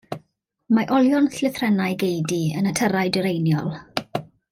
[0.77, 3.71] Mae olion llithrennau geudy yn y tyrau dwyreiniol.